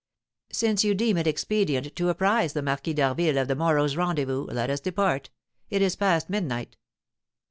Since 0.51 0.83
you 0.83 0.95
deem 0.95 1.15
it 1.17 1.27
expedient 1.27 1.95
to 1.97 2.09
apprise 2.09 2.53
the 2.53 2.63
Marquis 2.63 2.95
d'Harville 2.95 3.37
of 3.37 3.47
the 3.47 3.53
morrow's 3.55 3.95
rendezvous, 3.95 4.45
let 4.47 4.71
us 4.71 4.79
depart; 4.79 5.29
it 5.69 5.83
is 5.83 5.95
past 5.95 6.27
midnight." 6.27 6.75